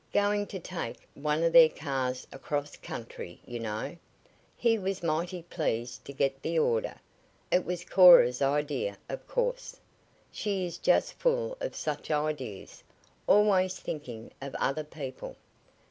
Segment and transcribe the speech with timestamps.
[0.13, 3.97] Going to take one of their cars across country, you know.
[4.57, 6.99] He was mighty pleased to get the order.
[7.51, 9.79] It was Cora's idea, of course.
[10.31, 12.81] She is just full of such ideas
[13.27, 15.35] always thinking of other people."